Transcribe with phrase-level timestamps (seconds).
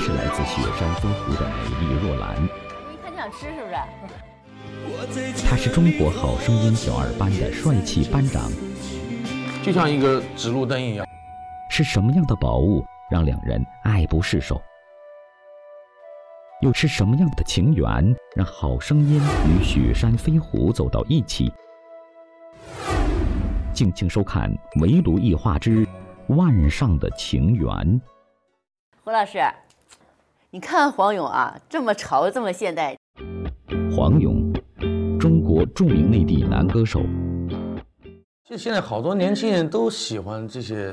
[0.00, 1.46] 是来自雪山飞狐的
[1.78, 2.42] 美丽若兰。
[2.42, 5.46] 一看就想吃，是不是？
[5.46, 8.50] 他是中国好声音小二班的帅气班长。
[9.62, 11.06] 就像一个指路灯一样。
[11.68, 14.60] 是什么样的宝物让两人爱不释手？
[16.62, 21.52] 又是什么样的情缘让好声音与雪山飞狐走到一起？
[23.74, 25.86] 敬请收看《围炉异画之
[26.28, 27.66] 万上的情缘》。
[29.02, 29.38] 胡老师，
[30.52, 32.96] 你看黄勇啊，这么潮，这么现代。
[33.94, 34.52] 黄勇，
[35.16, 37.02] 中国著名内地男歌手。
[38.44, 40.92] 就现在好多年轻人都喜欢这些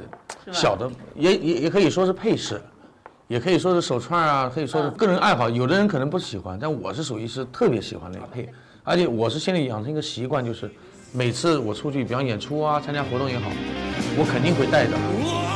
[0.51, 2.61] 小的，也也也可以说是配饰，
[3.27, 5.49] 也可以说是手串啊，可以说是个人爱好。
[5.49, 8.47] 有的人可能不喜欢，但我是属于是特别喜欢那个配，
[8.83, 10.69] 而且我是现在养成一个习惯，就是
[11.11, 13.49] 每次我出去，比方演出啊，参加活动也好，
[14.19, 15.46] 我肯定会带着。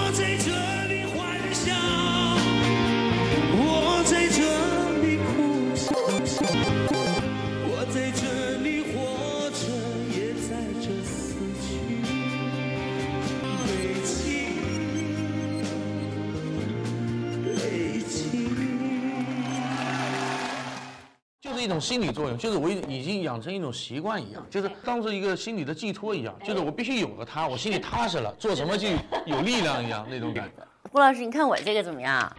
[21.91, 28.87] 心理作用，就是我已经养成一种习惯一样，就是当做一个心理的寄托一样，就是我必须有个他，我心里踏实了，做什么就
[29.25, 30.63] 有力量一样那种感觉。
[30.89, 32.33] 胡老师，你看我这个怎么样？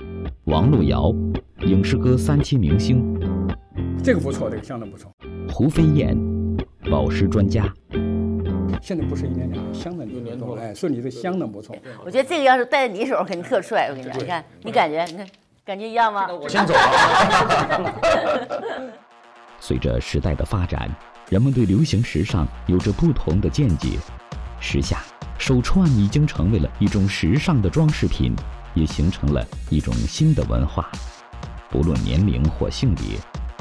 [0.44, 1.12] 王璐瑶，
[1.66, 3.04] 影视歌三期明星，
[4.02, 5.12] 这个不错，这个相当不错。
[5.50, 6.16] 胡飞燕，
[6.90, 7.70] 宝石专家，
[8.80, 11.76] 现在不是一年两年，相当年多，哎，说你这相当不错。
[12.06, 13.88] 我觉得这个要是戴在你手上，肯定特帅。
[13.90, 15.26] 我跟你讲，你看，你感觉，你看，
[15.62, 16.26] 感觉一样吗？
[16.32, 17.92] 我先走了。
[19.64, 20.90] 随着时代的发展，
[21.30, 23.96] 人们对流行时尚有着不同的见解。
[24.60, 25.00] 时下，
[25.38, 28.34] 手串已经成为了一种时尚的装饰品，
[28.74, 30.90] 也形成了一种新的文化。
[31.70, 33.04] 不论年龄或性别，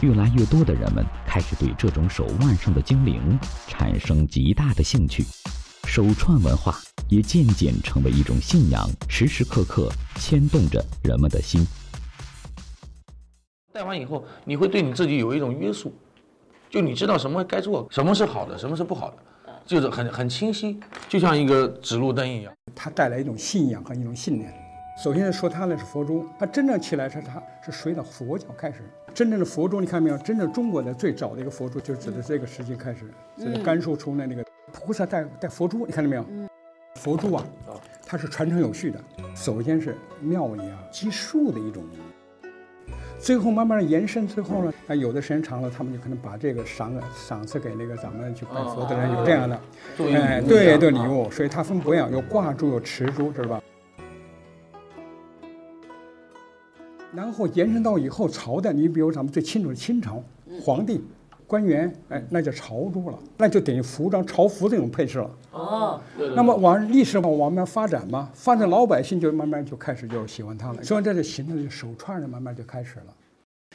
[0.02, 5.23] 越来越多的人们开始对这种手腕上的精灵产生极大的兴趣，
[5.86, 6.80] 手串文化
[7.10, 11.64] 也渐渐成为一种信仰，时时刻刻牵动着人们的心。
[13.73, 15.93] 戴完以后，你会对你自己有一种约束，
[16.70, 19.17] 就你知道什么该做，什么是好的，什么是不好的，
[19.65, 20.77] 就是很很清晰，
[21.08, 22.54] 就像一个指路灯一样。
[22.76, 24.54] 它带来一种信仰和一种信念。
[25.02, 28.80] 首先说它呢是佛珠，它真正起来是它是随着佛教开始。
[29.14, 30.17] 真正的佛珠，你看没有？
[30.17, 36.26] 真正中国的最早的一个佛珠，就指的这个时期开始，这是甘肃出来那个菩萨戴戴佛珠，你看到没有？
[36.95, 37.45] 佛珠啊，
[38.05, 38.99] 它是传承有序的。
[39.33, 41.81] 首先是庙里啊积树的一种。
[43.21, 49.61] 最后慢慢的延伸最后呢，那有的时间长了，他们就可能把这个赏赏赐给那个咱们去拜佛的人，有这样的，
[50.11, 53.61] 哎，对对礼物，所以它分不一样，有挂珠，有持珠，知道吧？
[57.14, 60.23] 然后延伸到以后朝代，你比如咱们最清楚的清朝
[60.60, 61.04] 皇帝、
[61.52, 65.30] 官员，哎，那叫朝珠了，那就等于服装朝服这种配饰了。
[65.52, 66.00] 哦，
[66.34, 73.14] 那么往历史往往慢发展嘛，发展老百姓就慢慢就开始就喜欢它了，所以这就形成手串呢，慢慢就开始了。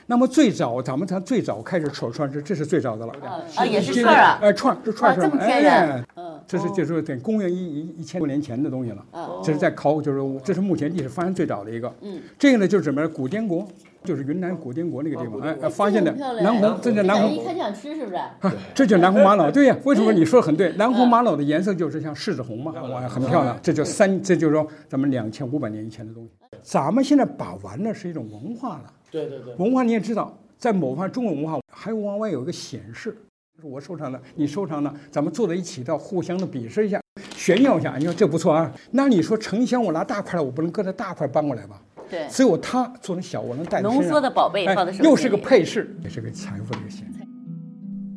[0.07, 3.13] 那么最早咱们才最早开始手串是这是最早的了
[3.57, 9.05] 啊，也是串啊，哎串这串串哎，嗯，这是就是等公元一一一千多年前的东西了，
[9.45, 13.69] 这是在考古就是这是目前历史发现最早的一个，嗯，这个呢就是什么古滇国，
[14.07, 18.57] 就是云南古滇国那个地方哎发现的南红，这叫南红，一看想吃是不是？
[18.73, 20.73] 这叫南红玛瑙，对呀，为什么你说的很对？
[20.75, 26.31] 南红玛瑙的颜色就是像柿子红嘛，哇，很漂亮，这就三，这就是说咱们两千五百年以前的东西，
[26.63, 28.85] 咱们现在把玩的是一种文化了。
[29.11, 33.17] 对对对，文化你也知道，在某方中国文化还往外有一个显示，
[33.57, 37.01] 就是我收藏的，你收藏的，咱们坐在一起的，互相的比试一下，
[37.35, 37.97] 炫耀一下。
[37.97, 38.71] 你说这不错啊？
[38.91, 41.81] 那你说沉香，我拿大块的，我不能搁这大块搬过来吧？
[42.11, 42.29] 对。
[42.29, 47.27] 所以我它做成小，我能带浓缩的宝贝放在手里，又是个配饰，也是个财富的一个显现。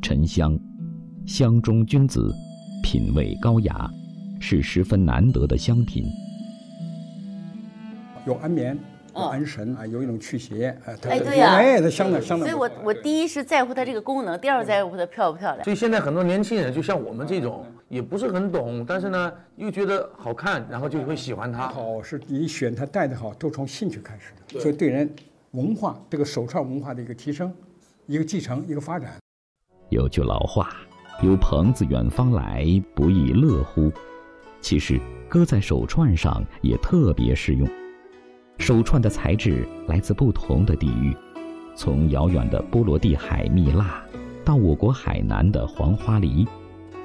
[0.02, 0.58] 沉香，
[1.26, 2.32] 香中君子，
[2.84, 3.90] 品味高雅，
[4.40, 6.06] 是十分难得的香品。
[8.26, 8.78] 有安眠。
[9.12, 12.46] 安神啊，有一种驱邪，哎，对呀，哎，它香的香的。
[12.46, 15.64] 所以我我第一是在乎它这个功能，第二在乎它漂不漂亮。
[15.66, 21.68] 所以现在很多年轻人，就像我们这种，也不是很懂，但是呢，又觉得好看，然后就会喜欢它。
[21.70, 24.60] 好，是你选它戴的好，都从兴趣开始的。
[24.60, 25.10] 所以对人
[25.52, 27.52] 文化这个手串文化的一个提升，
[28.06, 29.18] 一个继承，一个发展。
[29.90, 30.70] 有句老话，
[31.24, 32.64] 有朋自远方来，
[32.94, 33.92] 不亦乐乎？
[34.62, 37.68] 其实搁在手串上也特别适用。
[38.60, 41.18] 手串的材质来自不同的地域，
[41.76, 44.04] 从遥远的波罗的海蜜蜡，
[44.46, 46.46] 到我国海南的黄花梨；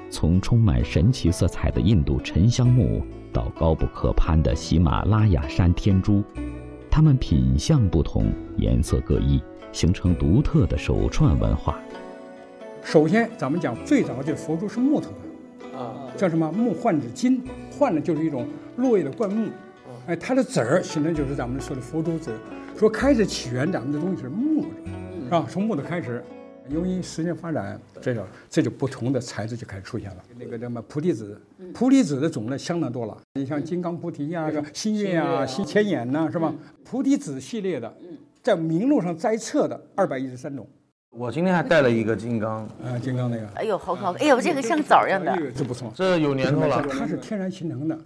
[0.09, 3.03] 从充满神奇色彩的印度沉香木，
[3.33, 6.23] 到高不可攀的喜马拉雅山天珠，
[6.89, 9.41] 它们品相不同，颜色各异，
[9.71, 11.79] 形成独特的手串文化。
[12.83, 18.47] 首先，咱们讲最早这佛珠是木头的，啊，叫什么木换指金，换的就是一种
[18.77, 19.49] 落叶的灌木，
[20.07, 22.31] 哎，它的籽儿形成就是咱们说的佛珠籽。
[22.77, 24.67] 说开始起源，咱们的东西是木的，
[25.23, 25.45] 是吧？
[25.49, 26.23] 从木头开始，
[26.69, 30.17] 由于时间发展，这个这就不同的材质就开始出现了。
[30.37, 31.39] 那个什么菩提子，
[31.73, 36.53] 菩提子的种类相当多了，你像金刚菩提呀、新月呀、新千眼呐，是吧？
[36.83, 37.93] 菩提子系列的，
[38.41, 40.67] 在名录上摘测的二百一十三种。
[41.11, 46.85] 我今天还带了一个金刚，啊，金刚那个，哎呦，好好，哎呦，这个像枣一样的，这不错，这有年头了。
[46.89, 47.97] 它是天然形成的，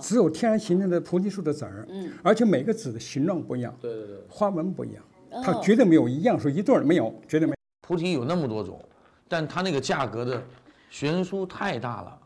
[0.00, 5.04] 只有天然形成的菩提树的籽儿，嗯，而且每个籽的形状不一样，对对对，花纹不一样，
[5.44, 7.57] 它绝对没有一样说一对儿没有，绝对没。
[7.88, 8.78] 菩提有那么多种，
[9.26, 10.42] 但它那个价格的
[10.90, 12.18] 悬殊太大了，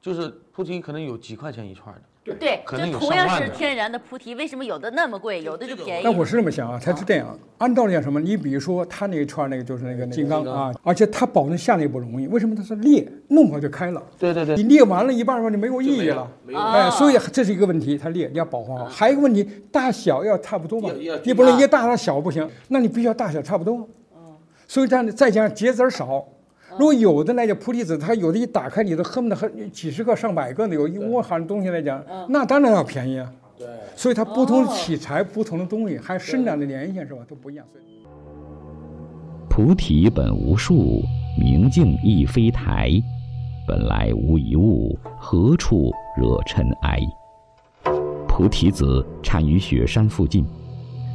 [0.00, 2.02] 就是菩提可能有几块钱一串的。
[2.38, 6.02] 对，可能有就同样的是天然的菩提，为什么有的那么贵，有的就便宜？
[6.04, 8.20] 那我是这么想啊，它是这样，按道理讲什么？
[8.20, 12.54] 你比如说它那一串那个就是那个金刚啊，而且它保存下来也不容易，为什么？
[12.54, 14.00] 它是裂，弄好就开了。
[14.16, 16.30] 对对对你裂完了一半的话，你没有意义了。
[16.54, 18.84] 哎，所以这是一个问题，它裂你要保护好。
[18.84, 19.42] 还有一个问题，
[19.72, 20.88] 大小要差不多嘛
[21.24, 23.88] 你不能一大到小不行，那你必须要大小差不多。
[24.70, 26.24] 所以这样再加上结籽儿少。
[26.78, 33.28] 如果有的来讲，菩提子它有的一打开，里头恨不得很几十个、上百个呢，有一窝含的东西来讲，那当然要便宜啊。
[33.58, 37.66] 对，所以它不同的器材、不同的东西，还有生长的年限是吧，都不一样。
[37.72, 37.84] 所以
[39.48, 41.02] 菩提本无树，
[41.36, 42.90] 明镜亦非台。
[43.66, 47.00] 本来无一物，何处惹尘埃？
[48.28, 50.46] 菩提子产于雪山附近，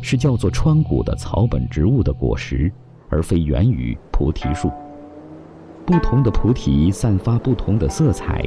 [0.02, 2.70] 是叫做川谷的草本植物的果实，
[3.10, 4.72] 而非源于菩提树。
[5.86, 8.44] 不同的菩提散发不同的色彩，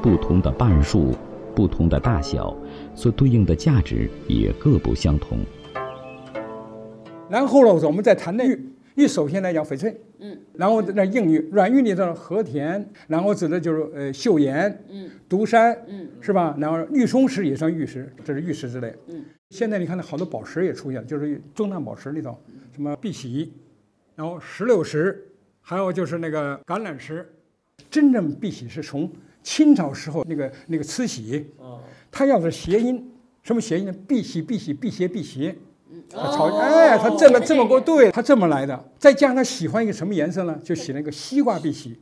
[0.00, 1.14] 不同的瓣数，
[1.54, 2.56] 不同的大小，
[2.94, 5.38] 所对应的价值也各不相同。
[7.28, 16.54] 然后呢，我们再谈那玉，玉首先来讲翡翠，嗯，然后那硬玉，软玉里头和田，然后指的就是呃岫岩，嗯，独山，嗯，是吧？
[16.56, 18.94] 然后玉松石也算玉石，这是玉石之类。
[19.08, 22.38] 嗯，现在你看到好多宝石也出现了，就是中难宝石里头，
[22.72, 23.52] 什么碧玺，
[24.16, 25.28] 然后石榴石，
[25.60, 27.32] 还有就是那个橄榄石。
[27.90, 29.10] 真正碧玺是从
[29.42, 31.46] 清朝时候那个那个慈禧，
[32.10, 33.92] 他要是谐音，什么谐音呢？
[34.08, 35.54] 碧玺碧玺辟邪辟邪。
[36.10, 38.84] 他朝哎，他这么这么过，对他这么来的。
[38.98, 40.58] 再加上他喜欢一个什么颜色呢？
[40.64, 41.98] 就写了一个西瓜碧玺，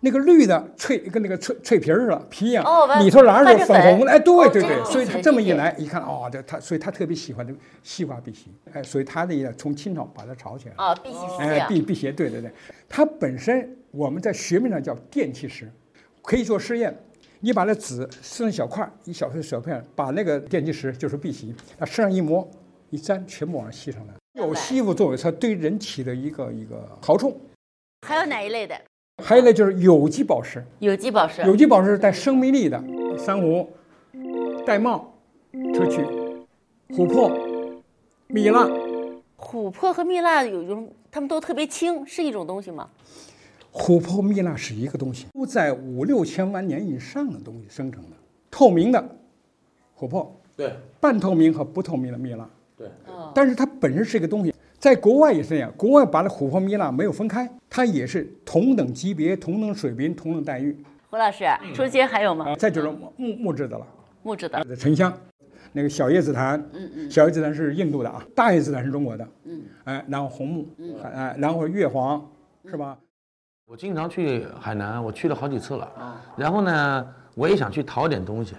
[0.00, 2.64] 那个绿的脆，跟那个脆脆皮儿似的皮一样
[3.04, 4.12] 里头瓤儿是粉粉红的。
[4.12, 8.46] 哎，对哦对对，所以他这么一来，一看哦，这他，所以他特别喜欢这个西瓜碧玺。
[8.72, 10.82] 哎，所以他的也从清朝把它炒起来了。
[10.82, 11.68] 啊，碧玺是这哎，样。
[11.68, 12.50] 辟辟邪，对对对，
[12.88, 15.70] 它本身我们在学名上叫电气石，
[16.22, 16.96] 可以做试验。
[17.40, 22.46] 你把那纸撕成小块儿，一小块小片，把那个电气石就是碧玺，啊，身上一摸，
[22.90, 27.40] 一粘，全部往上吸上来，有吸附作用，它对人体的一个一个好处。
[28.06, 28.74] 还有哪一类的？
[29.20, 31.42] 还有呢，就是有机宝石，有机宝石。
[31.42, 32.82] 有机宝石是带生命力的，
[33.18, 33.68] 珊瑚、
[34.66, 35.02] 玳瑁、
[35.52, 36.04] 砗磲、
[36.90, 37.30] 琥珀、
[38.26, 38.68] 蜜蜡。
[39.38, 42.88] 琥珀和蜜蜡有一种，它们都特别轻，是一种东西吗？
[43.72, 48.16] 琥珀、蜜蜡是一个东西，都在五六千万年以上的东西生成的，
[48.50, 49.16] 透明的
[49.98, 52.88] 琥珀，对半透明和不透明的蜜蜡，对，
[53.34, 60.74] 但是它本身是一个东西，在国外也是这样，国外把那琥珀、蜜蜡没有分开，它也是同等级别、同等水平、同等待遇
[61.10, 61.44] 胡老师，
[61.74, 62.56] 中间还有吗啊。？
[62.56, 63.86] 再就是木木质的了，
[64.22, 64.64] 木质的。
[64.74, 65.12] 沉香，
[65.74, 72.26] 那个小叶紫檀，嗯嗯，小叶紫檀是印度的啊，大叶紫檀是中国的，嗯，哎，然后红木，嗯，哎，然后月黄，
[72.64, 72.96] 是吧？
[73.66, 75.88] 我经常去海南，我去了好几次了。
[76.36, 78.54] 然后呢，我也想去淘点东西。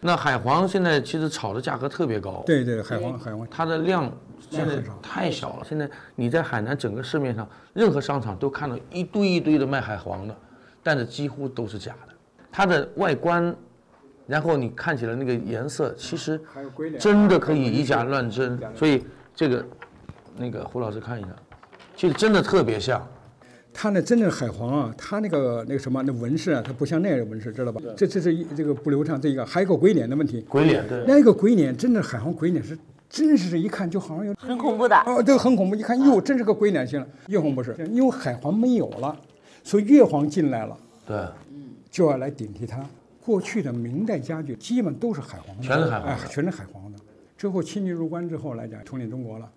[0.00, 4.10] 那海黄现在其实炒的价格特别高，对对，海黄海黄，它的量
[4.50, 5.64] 现在太小了。
[5.64, 10.36] 现在你在海南整个市面上，任何商场都看到一堆一堆的卖海黄的，
[10.82, 12.14] 但是几乎都是假的。
[12.50, 13.54] 它的外观，
[14.26, 16.40] 然后你看起来那个颜色，其实
[16.98, 18.58] 真的可以以假乱真。
[18.74, 19.64] 所以这个，
[20.36, 21.28] 那个胡老师看一下，
[21.94, 23.06] 其实真的特别像。
[23.78, 27.78] 它那真正海黄啊，它那个那个什么那纹饰啊，它不像那个纹饰，知道吧？
[27.94, 30.40] 这这是一这个不流畅，这一个还有一个鬼脸的问题。
[30.48, 32.74] 鬼脸对，那个鬼脸，真的海黄鬼脸是
[33.08, 34.96] 真是一看就好像有很恐怖的。
[35.06, 37.06] 哦，这个很恐怖，一看哟，真是个鬼脸型了。
[37.28, 39.16] 月黄不是，因为海黄没有了，
[39.62, 41.26] 所以月黄进来了，对，
[41.90, 42.84] 就要来顶替它。
[43.24, 46.98] 过去的明代家具基本都是海黄的，全是海黄哎，全是海黄的。
[47.36, 49.50] 之后清军入关之后来讲，统领中国了。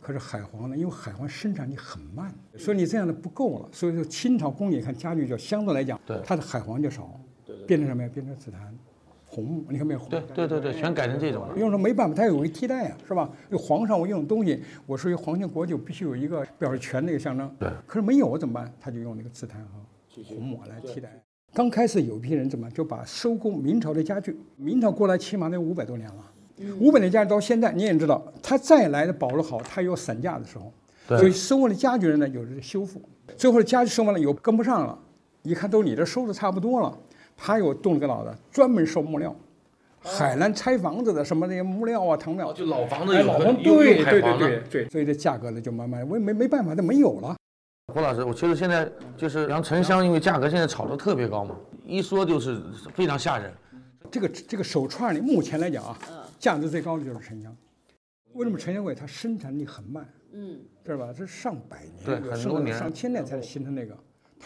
[0.00, 3.68] 可是海黄呢，因为海黄生产力很慢，所以你这样的不够了。
[3.72, 7.18] 所以说清朝工业看家具就相对来讲，对它的海黄就少，
[7.66, 8.10] 变成什么呀？
[8.12, 8.60] 变成紫檀、
[9.34, 10.00] 红木，你看没有？
[10.08, 11.58] 对对对对，全改成这种了。
[11.58, 13.28] 用说没办法，它有一个替代呀，是吧？
[13.58, 17.52] 皇上我用东西，我属于皇亲国戚，必须有一个表示权的一个象征。
[17.58, 17.68] 对。
[17.86, 18.72] 可是没有怎么办？
[18.80, 21.20] 他就用那个紫檀和红木来替代。
[21.52, 26.32] 刚开始有一批人怎么就把收购明朝的家具，明朝过来起码得五百多年了，
[26.78, 30.72] 五百年家具到现在你也知道，他再来的保留好，他有散架的时候。
[31.06, 32.98] 所以收购的家具人呢，有的修复，
[33.36, 34.98] 最后家具收完了以后跟不上了，
[35.42, 36.98] 一看都你这收的差不多了，
[37.36, 39.34] 他又动了个脑子，专门收木料，
[40.00, 47.36] 海南拆房子的什么那些木料啊、藤料，就老房子有老房对对对对对，所以这价格呢就慢慢我也没没办法，它没有了。
[47.92, 52.62] 胡老师，我其实现在就是像沉香，因为价格现在炒得特别高嘛，一说就是
[52.94, 53.52] 非常吓人。
[54.10, 55.98] 这个这个手串呢目前来讲啊，
[56.38, 57.54] 价值最高的就是沉香。
[58.32, 58.94] 为什么沉香贵？
[58.94, 60.06] 它生产力很慢。
[60.32, 61.12] 嗯，是吧？
[61.16, 63.96] 这是上百年，对，很多年，上千年才形成那个。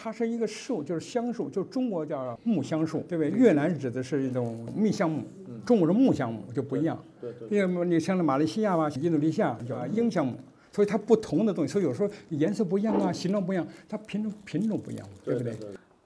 [0.01, 3.29] 它是一个树，就是香树，就中国叫木香树，对不对？
[3.31, 5.25] 越南指的是一种蜜香木，
[5.65, 6.97] 中国是木香木，就不一样。
[7.19, 7.49] 对对。
[7.49, 10.35] 因为你像那马来西亚吧，印度尼西亚叫鹰香木，
[10.71, 15.53] 所以它不同的东西，所以有时候颜色不一样啊，形状不一样，它品种品种不一样，对不对？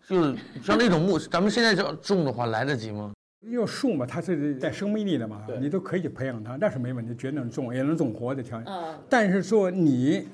[0.09, 3.13] 就是像那种木，咱们现在要种的话，来得及吗？
[3.51, 8.73] 要树嘛，它是带生命力的嘛，你都可以去培养它，那是没问题，绝对能种，也能种活的条件。
[9.07, 10.25] 但是说你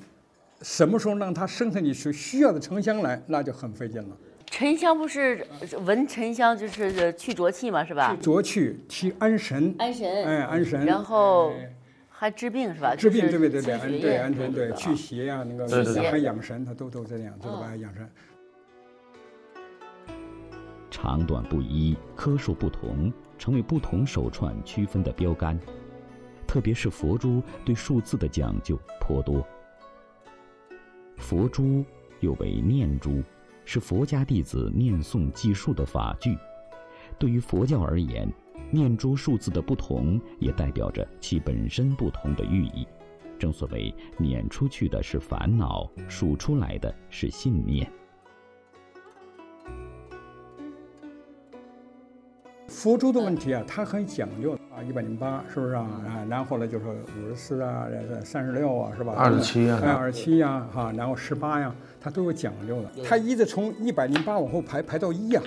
[0.62, 4.16] 什么时候让它生成你所需要的沉香来，那就很费劲了。
[4.46, 5.46] 沉香不是
[5.84, 8.16] 闻沉香就是去浊气嘛，是吧？
[8.20, 9.74] 浊气，提安神。
[9.78, 10.24] 安神。
[10.24, 10.84] 哎，安神。
[10.84, 11.52] 然后
[12.08, 12.94] 还治病是吧？
[12.96, 15.66] 治病，对对对对，安对安神对，去邪呀，那个
[16.10, 17.74] 还养神，它都都这样，知道吧？
[17.76, 18.08] 养神。
[20.90, 25.58] 长短不一，颗数不同，成为不同手串区分的标杆。
[26.46, 29.46] 特别是佛珠对数字的讲究颇多。
[31.30, 31.84] 佛珠
[32.18, 33.22] 又为念珠，
[33.64, 36.36] 是佛家弟子念诵计数的法具。
[37.20, 38.28] 对于佛教而言，
[38.68, 42.84] 念珠数字的不同，也代表着其本身不同的寓意。
[43.38, 47.88] 正所谓，念出去的是烦恼，数出来的是信念。
[52.66, 55.86] 佛珠的问题啊，它很讲究，一百零八是不是啊？
[56.06, 57.86] 啊，然后呢就是五十四啊，
[58.24, 59.14] 三十六啊，是吧？
[59.16, 62.90] 二十七啊，二十七呀，哈，然后十八呀，它都有讲究的。
[63.04, 65.42] 它一直从一百零八往后排，排到一呀，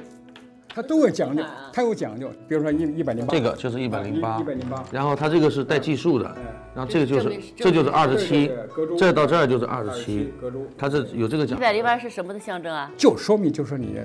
[0.70, 2.30] 它都有讲究，它有讲究。
[2.48, 4.84] 比如说一一百零八，这个就是一百零八，一百零八。
[4.92, 6.26] 然后它这个是带计数的，
[6.76, 8.52] 然后这个就是这就是二十七，
[8.98, 10.34] 这到这儿就是二十七，
[10.78, 11.58] 它是有这个讲。
[11.58, 12.92] 一百零八是什么的象征啊？
[12.98, 14.00] 就说明就说你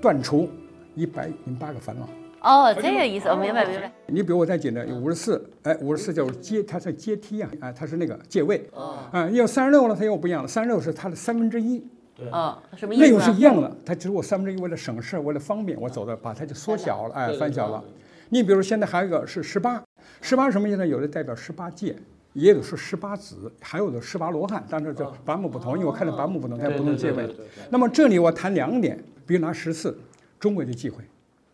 [0.00, 0.48] 断除
[0.94, 2.08] 一百零八个烦恼。
[2.40, 3.92] 哦，这个意思，我明白明白。
[4.06, 8.66] 你比如我再简单，五十四，哎，五十四就是阶，它是阶梯啊，哎，它是那个借位。
[8.72, 8.98] 哦。
[9.12, 11.84] 啊，要三十六了，它又不一样了，三十六是它的三分之一。
[12.14, 12.28] 对。
[12.30, 13.04] 啊，什么意思？
[13.04, 17.82] 内容是一样的，它只是我三分之一，为了省事，为了方便，我走的把它就缩小了，哎，翻小了。
[18.30, 19.82] 你比如现在还有一个是十八，
[20.22, 20.86] 十八什么意思呢？
[20.86, 21.94] 有的代表十八戒，
[22.32, 27.28] 也有是十八子，还有的十八罗汉，但是这版本不同，因为我看的版本不同，它不同借位。
[27.68, 29.98] 那么这里我谈两点，比如拿十四，
[30.38, 31.04] 中国的忌讳。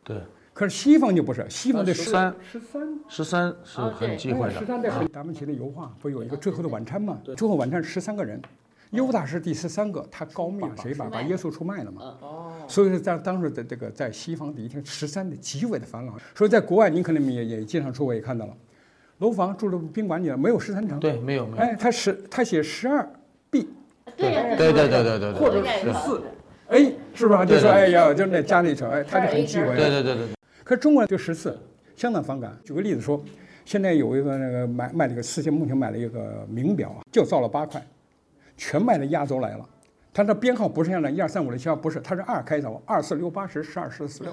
[0.05, 0.17] 对。
[0.57, 4.59] 可是西方就不是，西方的十三十三十三是很忌讳的。
[4.59, 7.19] 十三的达芬奇的油画不有一个《最后的晚餐》吗？
[7.37, 8.41] 最后晚餐十三个人，
[8.89, 12.17] 犹大是第十三个，他高密谁把把耶稣出卖了嘛？
[12.23, 12.53] 哦。
[12.67, 16.15] 所以说在当时的这个在西方的一天十三的极为的繁荣。
[16.35, 18.57] 所以在国外您可能也也经常出，我也看到了，
[19.19, 20.99] 楼房住的宾馆里没有十三层。
[20.99, 21.63] 对，没有没有。
[21.63, 23.07] 哎，他十他写十二
[23.51, 23.69] B。
[24.17, 25.33] 对对对对对对。
[25.35, 26.23] 或者十四
[26.69, 27.45] A 是吧？
[27.45, 29.77] 就说哎呀，就那加那层，哎，他就很忌讳。
[29.77, 30.36] 对对对对。
[30.67, 31.57] 可是中国人就十四，
[31.95, 32.59] 相当反感。
[32.65, 33.23] 举个例子说，
[33.65, 37.81] 现在有一个那个买卖了一个世界目前买了一个名表啊，就造了八块，
[38.57, 39.69] 全卖到亚洲来了。
[40.13, 44.33] 它的编号不是像那一二三五六七八，不是，它是二开头，二四六八十十二十四六，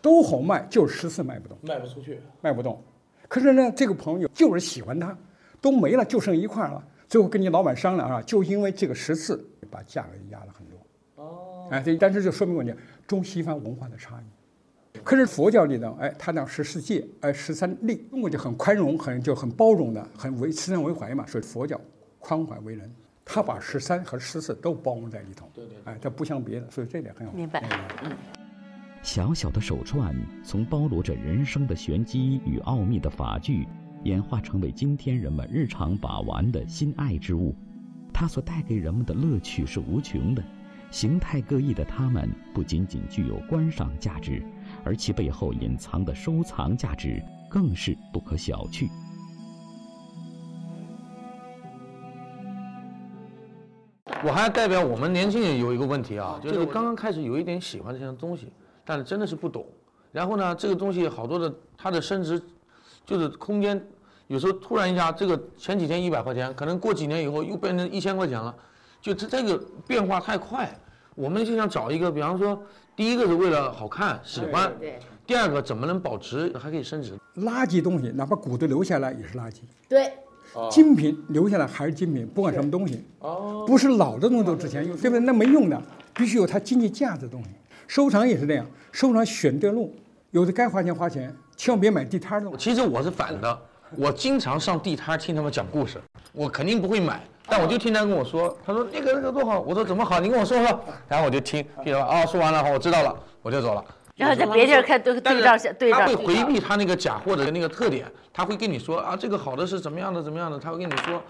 [0.00, 2.80] 都好卖，就十四卖不动，卖不出去，卖不动。
[3.26, 5.18] 可是呢，这个朋友就是喜欢它，
[5.60, 6.80] 都没了，就剩一块了。
[7.08, 10.78] 最后跟你老板商量啊，就因为这个十四，把价格压了很多。
[11.16, 12.72] 哦，哎，这但是就说明问题，
[13.04, 14.39] 中西方文化的差异。
[15.04, 21.80] 可是佛教里呢，哎，他讲十四戒，哎，十三力，中国就很宽容，很就很包容的，很为慈善为怀嘛，所以佛教
[22.18, 22.90] 宽怀为人，
[23.24, 25.48] 他把十三和十四都包容在里头。
[25.54, 27.32] 对对，哎，这不像别的，所以这点很好。
[27.32, 27.62] 明白。
[28.02, 28.12] 嗯。
[29.02, 33.66] 小小的手串，从包罗着人生的玄机与奥秘的法具，
[34.04, 37.54] 演化成为今天人们日常把玩的心爱之物，
[38.12, 40.42] 它所带给人们的乐趣是无穷的。
[40.90, 44.42] 形态各异的它们，不仅仅具有观赏价值。
[44.90, 48.90] 而其背后隐藏的收藏价值更是不可小觑。
[54.24, 58.52] 我还代表我们年轻人有一个问题啊，就是刚刚开始有一点喜欢这些东西，
[58.84, 59.64] 但是真的是不懂。
[60.10, 62.42] 然后呢，这个东西好多的它的升值，
[63.06, 63.80] 就是空间，
[64.26, 68.52] 有时候突然一下，这个前几天一百块钱，可能过几年以后又变成一千块钱了，
[69.00, 70.76] 就这这个变化太快。
[71.20, 72.58] 我们就想找一个，比方说，
[72.96, 77.12] 第一个是为了好看喜欢，对第二个怎么能保值还可以升值。
[77.36, 80.10] 垃圾东西，哪怕骨头留下来也是垃圾，对，
[80.70, 85.20] 精品留下来还是精品，不管什么东西，哦，不是老的东西都值钱，对不对？
[85.20, 85.80] 那没用的，
[86.14, 87.50] 必须有它经济价值的东西。
[87.86, 89.94] 收藏也是这样，收藏选对路，
[90.30, 92.56] 有的该花钱花钱，千万别买地摊儿的。
[92.56, 93.58] 其实我是反的，
[93.94, 96.00] 我经常上地摊听他们讲故事，
[96.32, 103.84] 我肯定不会买，但我就听他跟我说，他说那个那个多好，我说怎么好，你跟我说说，然后我就听，听说啊，说完了好，我知道了，我就走了。
[104.16, 111.22] 然后在别地儿看对但是对照下对照他会回避他那个假货的那个特点，他会跟你说啊，这个好的是怎么样的怎么样的，他会跟你说，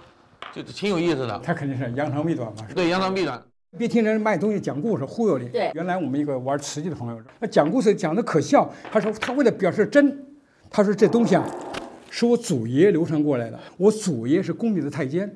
[0.52, 1.40] 就挺有意思的。
[1.42, 2.66] 他肯定是扬长避短嘛。
[2.74, 3.40] 对，扬长避短。
[3.78, 5.48] 别听人卖东西讲故事忽悠你。
[5.50, 10.26] 对原来我们一个玩瓷器的朋友，那讲故事讲的可笑，他说他为了表示真，
[10.68, 11.46] 他说这东西啊，
[12.10, 15.32] 是我祖爷流传过来的，我祖爷是宫里的太监。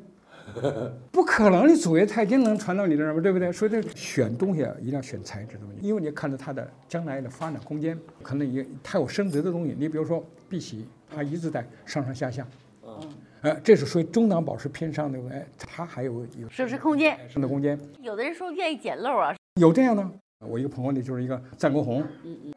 [1.12, 3.20] 不可能，你祖业太金能传到你这儿吗？
[3.20, 3.50] 对不对？
[3.52, 9.74] 所以这选东西啊，一定要选材质的问题，因为你看着它的将来的发展空间，可能也它有升值的东西。
[9.78, 12.46] 你比如说碧玺，它一直在上上下下，
[12.86, 12.98] 嗯
[13.42, 17.18] 呃，这是属于中档宝石偏上的，哎，它还有有是不是空间？
[17.28, 17.78] 升值空间。
[18.00, 20.08] 有的人说愿意捡漏啊，有这样的，
[20.48, 22.02] 我一个朋友呢，就是一个战国红，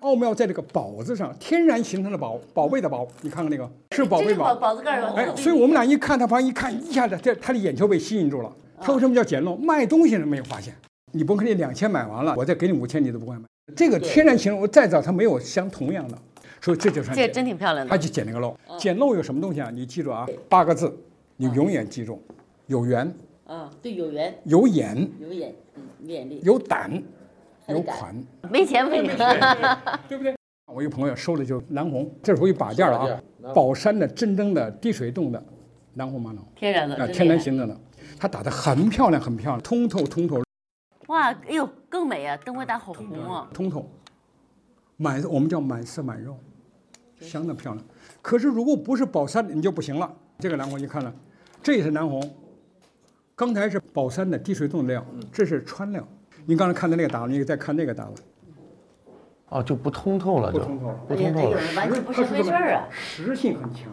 [0.01, 8.51] 奥妙在这个宝字上，天然形成的宝，宝贝的宝，你看看那个是宝贝宝宝，字盖儿有哎，所以我们俩一看，他旁一看，一下子这他的眼球被吸引住了。
[8.79, 9.56] 他为什么叫捡漏？
[9.58, 10.74] 卖东西人没有发现，
[11.13, 13.44] 你甭看你两千买完了，我再给你五千，你都不会买。
[13.75, 16.17] 这个天然形容，我再找它没有相同样的，
[16.62, 17.98] 所以这就算这真挺漂亮的他。
[17.98, 18.56] 就捡那个漏。
[18.77, 19.70] 捡漏有什么东西啊？
[19.74, 20.96] 你记住啊，八个字，
[21.38, 22.22] 你永远记住：
[22.67, 23.12] 有缘、
[23.46, 26.91] 啊，对，有缘有眼、有眼，嗯，眼力，有胆、
[27.67, 28.15] 有款。
[28.50, 29.05] 没钱不行。
[30.07, 30.36] 对不对？
[30.67, 33.21] 我一个朋友收的就是蓝红，这是属于把件了啊，
[33.55, 35.41] 宝山的真正的滴水洞的
[35.93, 37.79] 南红玛瑙天然的，啊，天然形成的，
[38.19, 40.43] 它打的很漂亮，很漂亮，通透通透
[41.07, 42.37] 哇，哎呦，更美啊！
[42.44, 43.48] 灯光打好红啊！
[43.53, 43.89] 通透，
[44.98, 46.37] 满我们叫满色满肉，
[47.22, 47.85] 相当漂亮。
[48.22, 50.13] 可是如果不是宝山，你就不行了。
[50.37, 51.13] 这个南红你看了，
[51.63, 52.22] 这也是南红，
[53.35, 56.05] 刚才是宝山的滴水洞料，这是川料。
[56.50, 58.14] 你刚才看的那个打了，你再看那个档了，
[59.50, 60.96] 哦，就不通透了，就不通透了。
[61.05, 62.88] 不通透了。，完全不是回事儿啊！
[62.90, 63.92] 实性很强，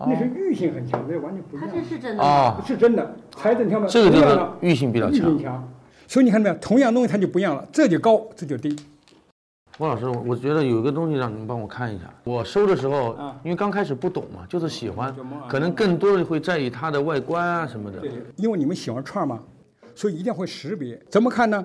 [0.00, 1.76] 那是玉性很强，这完全不一它样。
[1.76, 2.22] 这是真的？
[2.24, 3.92] 啊，是真的，材质你看没有？
[3.92, 5.42] 这个就是同样的玉性比较强玉性。
[5.44, 5.68] 强，
[6.08, 6.60] 所以你看到没有？
[6.60, 8.74] 同样东西它就不一样了，这就高，这就低。
[9.78, 12.12] 郭老师，我觉得有一个东西让你们帮我看一下。
[12.24, 15.14] 我收的时候啊，因为刚开始不懂嘛，就是喜欢
[15.48, 18.02] 可能更多的会在意它的外观啊什么的。
[18.34, 19.38] 因为你们喜欢串嘛，
[19.94, 21.00] 所以一定要会识别。
[21.08, 21.64] 怎么看呢？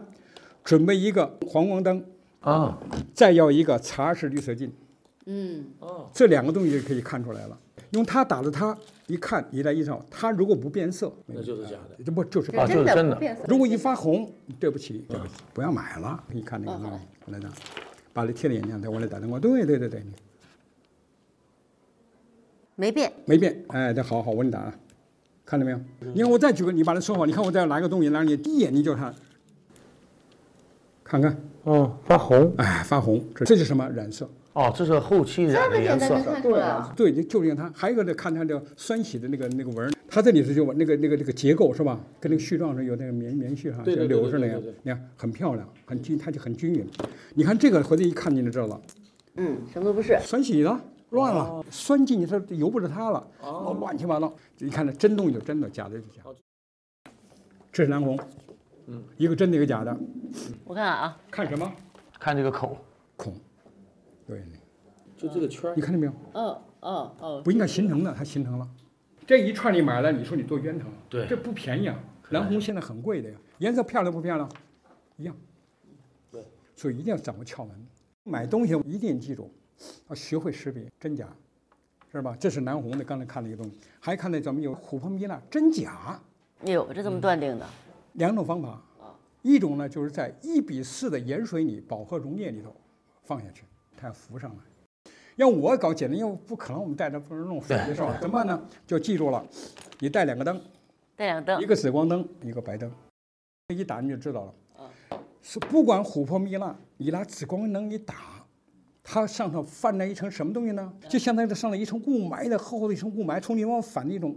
[0.67, 2.03] 准备一个黄光灯，
[2.41, 2.77] 啊，
[3.13, 4.69] 再要一个茶式绿色镜，
[5.25, 7.57] 嗯，哦这两个东西就可以看出来了。
[7.91, 8.77] 用它打的它，
[9.07, 12.03] 一看一来一照，它如果不变色，那就是假的。
[12.03, 16.21] 这不就是啊就是真的不变色如果一发红，对不起，对不起，不要买了。
[16.33, 17.47] 你看那个东西，我来打，
[18.11, 19.39] 把它贴在眼睛上，我来打灯光。
[19.39, 20.03] 对对对对，
[22.75, 23.09] 没变。
[23.23, 23.63] 没变。
[23.69, 24.75] 哎，这好好，我给你打啊，
[25.45, 25.79] 看到没有？
[26.13, 27.25] 你看我再举个，你把它收好。
[27.25, 29.15] 你看我再拿个东西，让你第一眼你就看，
[31.07, 32.53] 看看，嗯，发红。
[32.57, 34.29] 哎，发红，这这是什么染色？
[34.51, 36.19] 哦，这是后期染的颜色。
[36.41, 36.91] 对啊！
[36.97, 37.71] 对，就就是它。
[37.73, 41.97] 还有一个呢，看它的酸洗的那个那个纹儿，它这里是就那个那个那个结构是吧？
[42.19, 46.85] 跟那个絮状上有那个棉棉絮哈，像对对对柳似的那样你看很漂亮，很均，它就很均匀。
[47.35, 48.81] 你看这个回头一看你就知道了，
[49.35, 50.17] 嗯，什么都不是。
[50.21, 50.79] 酸洗的，
[51.11, 54.33] 乱了，哦酸进去它由不着它了，哦，乱七八糟。
[54.57, 56.23] 你看这真东西就真的，假的就假。
[57.71, 58.17] 这是南红，
[58.87, 59.95] 嗯，一个真的，一个假的，
[60.63, 61.71] 我看看啊，看什么？
[62.19, 62.77] 看这个口，
[63.15, 63.35] 孔，
[64.25, 64.41] 对，
[65.17, 66.13] 就这个圈你看见没有？
[66.33, 68.67] 嗯嗯哦，不应该形成的，它形成了。
[69.25, 70.89] 这一串你买了，你说你多冤疼？
[71.09, 71.99] 对这不便宜啊。
[72.29, 74.49] 蓝红现在很贵的呀，颜色漂亮不漂亮？
[75.17, 75.35] 一样。
[76.31, 76.45] 对，
[76.75, 77.75] 所以一定要掌握窍门。
[78.23, 79.51] 买东西一定记住，
[80.07, 81.27] 要学会识别真假，
[82.11, 82.35] 是吧？
[82.39, 86.19] 这是南红的，刚才看了一个东西，还看到咱们有琥珀蜜蜡真假
[86.65, 87.65] 哎呦，这怎么断定的？
[88.17, 88.79] 两种方法。
[89.41, 92.75] 一种呢，就是在一比四的盐水里饱和溶液里头
[93.23, 93.63] 放下去，
[93.95, 94.57] 它要浮上来。
[95.37, 98.17] 要我搞简单，因为不可能我们带着不能弄水的是吧？
[98.19, 98.59] 怎么办呢？
[98.85, 99.45] 就记住了，
[99.99, 100.59] 你带两个灯，
[101.15, 102.91] 带两灯一，个紫光灯，一个白灯，
[103.67, 104.53] 一打你就知道了。
[105.41, 108.15] 是不管琥珀蜜蜡，你拿紫光灯一打，
[109.01, 110.91] 它上头泛着一层什么东西呢？
[111.07, 114.35] 就相当于它上了一层雾霾的厚厚的一层雾霾，从里往反的一种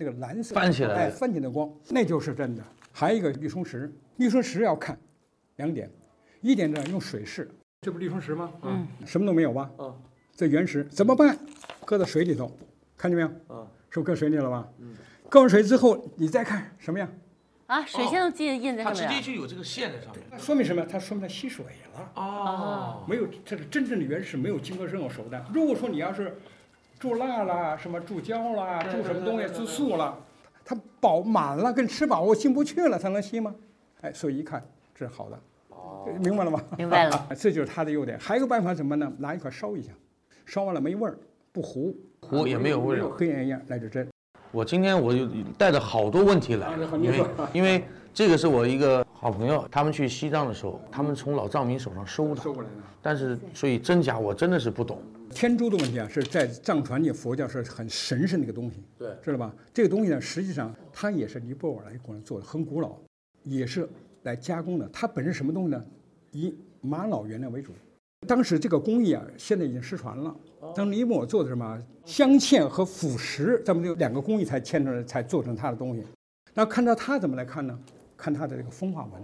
[0.00, 2.64] 那个蓝色翻起来哎，翻起来的光，那就是真的。
[2.90, 4.98] 还有一个绿松石，绿松石要看
[5.56, 5.90] 两点，
[6.40, 7.50] 一点呢用水试，
[7.82, 8.50] 这不绿松石吗？
[8.62, 9.70] 嗯，什么都没有吧？
[9.78, 9.94] 嗯，
[10.34, 11.38] 这原石怎么办？
[11.84, 12.50] 搁到水里头，
[12.96, 13.28] 看见没有？
[13.50, 14.66] 嗯，是不是搁水里了吧？
[14.78, 14.94] 嗯，
[15.28, 17.06] 搁完水之后，你再看什么样？
[17.66, 19.26] 啊，水线都印印在它直接上面了。
[19.26, 20.24] 就有这个线在上面。
[20.30, 20.82] 那说明什么？
[20.86, 22.10] 它说明它吸水了。
[22.14, 25.44] 哦，没有，这是真正的原石，没有经过任何手段。
[25.52, 26.34] 如果说你要是
[27.00, 30.14] 注蜡啦、什么注胶啦、注什么东西、注塑啦，
[30.62, 33.54] 它饱满了，跟吃饱我进不去了，它能吸吗？
[34.02, 34.62] 哎，所以一看
[34.94, 35.38] 这是好的，
[36.18, 36.62] 明白了吗？
[36.76, 38.18] 明白了， 这就是它的优点。
[38.18, 39.10] 还有一个办法怎么呢？
[39.16, 39.90] 拿一块烧一下，
[40.44, 41.16] 烧完了没味儿，
[41.52, 43.08] 不糊，糊也没有味儿。
[43.16, 44.06] 跟盐一样来着针。
[44.52, 46.68] 我今天我就带着好多问题来
[47.00, 47.82] 因为 因为
[48.12, 52.74] 这个是我一个好朋友，他们去西藏的时候，他们从老藏民手上收的，收过来的。
[53.00, 55.00] 但是所以真假我真的是不懂。
[55.34, 59.54] 天珠的问题啊，是在藏传里佛教是很神圣的一个东西，对知道吧？
[59.72, 62.96] 这个东西呢，实际上它也是尼泊尔来过来做的，很古老，
[63.44, 63.88] 也是
[64.22, 64.88] 来加工的。
[64.92, 65.84] 它本身什么东西呢？
[66.32, 67.72] 以玛瑙原料为主。
[68.26, 70.36] 当时这个工艺啊，现在已经失传了。
[70.74, 76.04] 当尼泊尔做的什么镶嵌和腐蚀，咱们就两个工艺才嵌出来，才做成它的东西。
[76.52, 77.78] 那看到它怎么来看呢？
[78.16, 79.22] 看它的这个风化纹，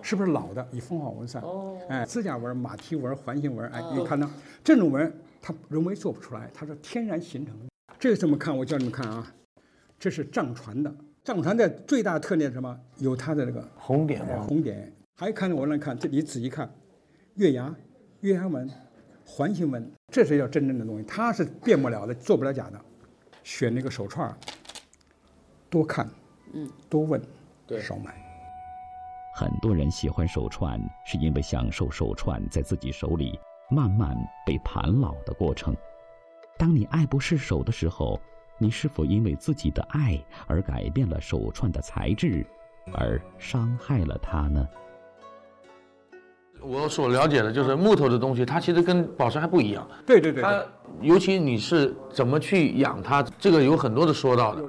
[0.00, 0.64] 是不是老的？
[0.70, 1.42] 以风化纹算。
[1.42, 4.30] 哦哎，指甲纹、马蹄纹、环形纹，哎，你看到
[4.62, 7.66] 这种纹，它人为做不出来，它是天然形成的。
[7.98, 8.56] 这个怎么看？
[8.56, 9.34] 我教你们看啊，
[9.98, 10.94] 这是藏传的。
[11.22, 12.80] 藏传的最大特点是什么？
[12.98, 16.72] 有它的那个红点嘛，红点，还看我来看，这你仔细看，
[17.34, 17.74] 月牙、
[18.20, 18.68] 月牙纹、
[19.24, 22.80] 环形纹，这是要真正的东西，它是变不了的，做不了假的。
[23.42, 24.34] 选那个手串，
[25.68, 26.08] 多看，
[26.52, 27.20] 嗯，多问，
[27.66, 28.14] 对少买。
[29.34, 33.38] 很多人喜欢手串，是因为享受手串在自己手里
[33.70, 35.74] 慢慢被盘老的过程。
[36.58, 38.20] 当你爱不释手的时候，
[38.58, 42.44] 你是否因为自己的爱而改变了手串的材质，
[42.92, 44.68] 而伤害了它呢？
[46.62, 49.88] 我所了解的就是木头的东西，它其实跟宝石还不一样。
[50.04, 50.62] 对对对对它
[51.00, 54.62] 尤其你是怎么去养它，这个有很多的说到的。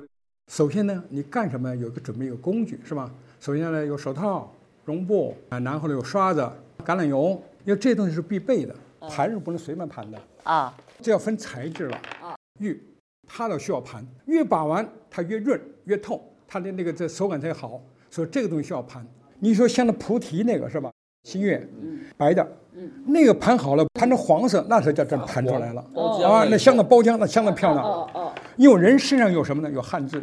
[0.48, 3.12] 首先呢，你干什么有个准备一个工具是吧？
[3.42, 4.50] 首先呢，有手套、
[4.86, 6.42] 绒布啊，然后呢有刷子、
[6.86, 8.74] 橄榄油，因为这东西是必备的，
[9.10, 11.98] 盘是不能随便盘的，啊，这要分材质了。
[12.22, 12.36] 啊。
[12.60, 12.80] 玉
[13.28, 19.06] 它都需要盘，越把玩它越润越透，它的那个这手感才好，所以这个东西需要盘。
[19.40, 20.92] 你说像那菩提那个是吧？
[21.24, 21.68] 新月，
[22.18, 22.46] 白的，
[23.06, 25.82] 那个盘好了，盘成黄色，那才叫真盘出来了。
[26.24, 26.46] 啊！
[26.50, 27.86] 那镶的包浆，那镶的漂亮。
[27.86, 29.70] 哦哦，因为人身上有什么呢？
[29.72, 30.22] 有汗渍，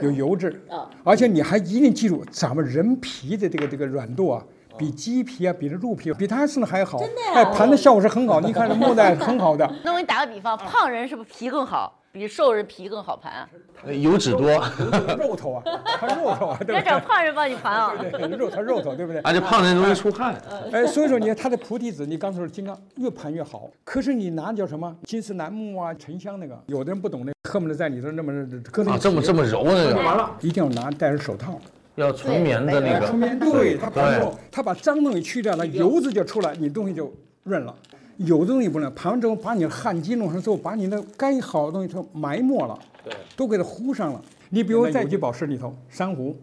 [0.00, 0.62] 有油脂，
[1.02, 4.44] 而且你还一定记住，咱们人皮的这个这个软度啊，
[4.80, 6.98] 比鸡皮啊，比这鹿皮，比它甚至还好。
[6.98, 9.70] 真的哎，盘的效果是很好，你看这木材是很好的。
[9.84, 13.48] 那我给你打个比方，胖人是不是皮更好，比瘦人皮更好盘啊？
[13.84, 14.50] 呃油脂多，
[15.20, 15.62] 肉头啊，
[16.00, 16.90] 它肉头啊，对要不对？
[16.90, 17.92] 找胖人帮你盘啊？
[17.98, 19.20] 对，肉它肉头，对不对？
[19.20, 20.34] 而且胖人容易出汗。
[20.72, 23.68] 哎，所以说你看他的菩提子，你刚才说金刚越盘越好。
[23.84, 28.32] 可是你拿叫什么金丝楠木啊、沉香那个，有的人不懂那个，恨不得在里头那么
[28.72, 31.58] 搁那啊，这么这么揉那个，完了，一定要拿戴着手套。
[32.00, 37.12] 要纯棉的那个，纯棉对它盘后，它把脏东西去掉了，油脂就出来，你东西就
[37.44, 37.74] 润了。
[38.16, 44.22] 有的东西不能盘完之后，把你的汗基弄上之后，把你的该好的东西都埋没了，对，都给它糊上了。
[44.50, 46.36] 你比如在有机宝石里头，珊瑚，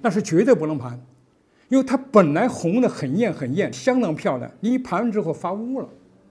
[0.00, 0.98] 那是绝对不能盘，
[1.68, 5.88] 因为它本来红的很艳很艳，相当漂亮，你一盘完之后发乌了，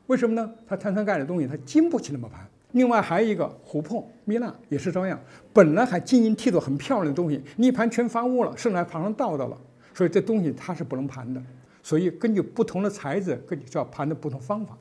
[0.08, 0.50] 为什么呢？
[0.68, 2.49] 它碳酸钙的东西它经不起那么盘。
[2.72, 5.20] 另外还有一个琥珀、蜜蜡也是照样，
[5.54, 9.58] 本来还晶莹剔透很漂亮的东西，你一盘全发乌了，甚至还盘上道道了，
[9.94, 11.42] 所以这东西它是不能盘的。
[11.82, 14.78] 所以根据不同的材质，根据要盘的不同方法。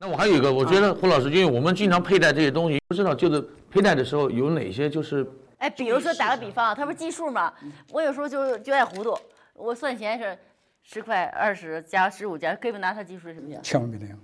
[0.00, 5.24] 那我还有一个，我觉得胡老师，因为我们经常佩戴这些东西，不知道就是佩戴的时候有哪些就是
[5.58, 7.52] 哎，比如说打个比方啊，他不是计数吗？
[7.92, 9.14] 我有时候就就爱糊涂，
[9.52, 10.36] 我算钱是
[10.82, 13.62] 十块、二十加十五加，根本拿它计数是什么样？
[13.62, 14.18] 千万别那样，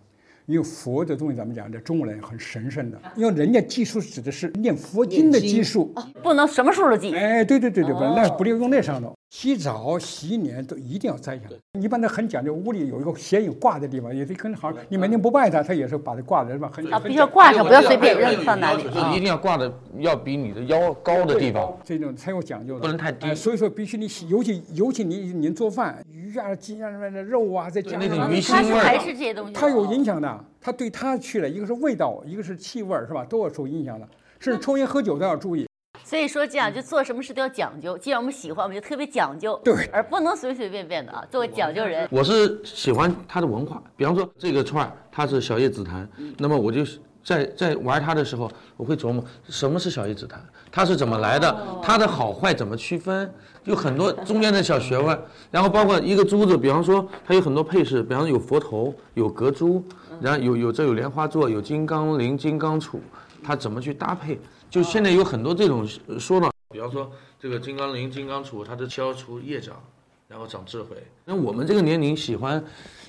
[0.47, 5.93] 因为佛的东西咱们讲，在中国人很神圣的，因为人家技术指的是念佛经的计数。
[6.23, 7.15] 不能什么数都记。
[7.15, 9.13] 哎，对对对对，不能，那不利用那上头。
[9.29, 11.81] 洗澡、洗脸都一定要摘下来。
[11.81, 14.73] 一般的很讲究，屋里有一个显影挂的地方，也是跟好。
[14.89, 16.71] 你每天不拜它，它也是把它挂在是吧？
[16.73, 19.19] 很啊，必须要挂上，不要随便扔放哪里就一。
[19.19, 29.53] 定要挂的要比你的腰高的地方，这种才有讲究的，不能太低哎所以说必须你洗，尤其尤其你你做饭，鱼啊、鸡啊、什么的肉啊，再加上那种鱼腥味它是还是这些东西。
[29.53, 33.25] 它有影响的，它对他去了，一个是味道，一个是气味，是吧？
[33.25, 34.09] 都要受影响的。
[34.39, 35.67] 甚至抽烟喝酒都要注意。
[36.05, 41.25] 所以说这样就做什么事都要讲究，既然我们喜欢，我们就特别讲究，对而不能随随便便的啊。
[41.31, 46.83] 作为讲究人，我是喜欢它的文化，比方说这个串儿它是小叶紫檀，那么我就
[47.25, 53.29] 在在玩它的时候，我会琢磨什么是小叶紫檀，它是怎么来的，它的好坏怎么区分，
[53.67, 55.17] 有很多中间的小学问。
[55.51, 59.85] 然后包括一个珠子，比方说它有很多配饰，比方说有佛头，有隔珠，
[60.21, 62.99] 然后有有这有莲花座，有金刚铃、金刚杵，
[63.43, 64.41] 它怎么去搭配？
[64.71, 69.77] 就现在有很多这种呃说法，比方说这个金刚铃、金刚杵，它是消除业障。
[70.29, 70.97] 然后长智慧。
[71.25, 72.63] 那我们这个年龄喜欢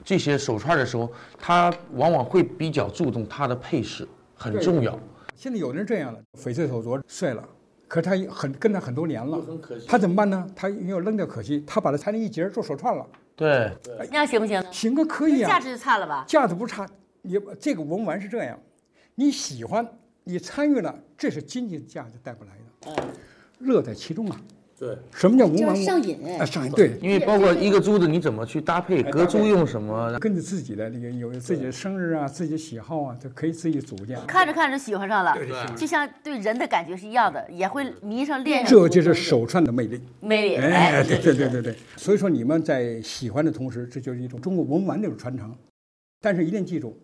[0.06, 4.96] 这些手串的时候，他往往会比较注重它的配饰，很重要。
[5.36, 7.43] 现在有的人这样了，翡翠手镯碎了，
[7.88, 9.41] 可是他很跟他很多年了
[9.88, 10.47] 他怎么办呢？
[10.56, 13.71] 他没有扔掉可惜，他把它裁成一截做手串了，对，
[14.12, 14.62] 那样行不行？
[14.71, 16.26] 行个可以啊，价值就差了吧？
[16.28, 16.88] 价值不差。
[17.21, 18.60] 你这个文玩是这样，
[19.15, 19.86] 你喜欢，
[20.23, 23.04] 你参与了，这是经济价值带不来的，
[23.60, 24.41] 乐在其中啊。
[24.80, 25.74] 对，什么叫文玩？
[25.74, 26.98] 就是上瘾哎，上瘾对。
[27.02, 34.20] 因为包括一个珠子你怎么去搭配，隔珠用什么，根据自己的那个有自己的生日啊，自己的喜好啊，就可以自己组建。
[34.28, 40.00] 看着看着喜欢上了，对就像对人的感觉是一样的，也会迷上恋上这就是手串的魅力。
[40.20, 40.56] 魅力。
[40.58, 41.76] 哎，对对对对对。
[41.96, 45.56] 所以说你们在喜欢的同时，这就是一种中国文玩的一种传承。
[46.20, 46.98] 但是一定记住，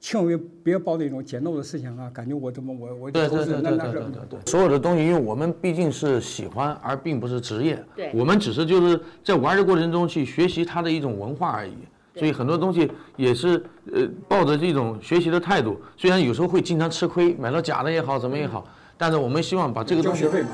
[0.00, 7.82] 千万别别抱那种捡漏的思想啊，感觉我怎么我我对对对那那是对对对对，所有的东西，因为我们毕竟是喜欢，而并不是职业。
[7.94, 11.74] 对我们只是就是在玩的过程中去学习它的一种文化而已。
[12.14, 20.48] 所以很多东西也是呃抱着这种学习的态度，虽然有时候会经常吃亏，买到假的也好，怎么也好，但是我们希望把这个东西交学费嘛。